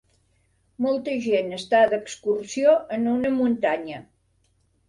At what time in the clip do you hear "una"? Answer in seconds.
3.15-3.33